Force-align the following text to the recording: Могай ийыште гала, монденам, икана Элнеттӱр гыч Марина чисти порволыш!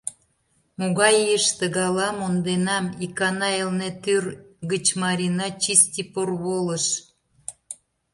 Могай 0.79 1.15
ийыште 1.25 1.65
гала, 1.77 2.07
монденам, 2.19 2.85
икана 3.05 3.49
Элнеттӱр 3.61 4.23
гыч 4.71 4.85
Марина 5.01 5.47
чисти 5.63 6.01
порволыш! 6.13 6.85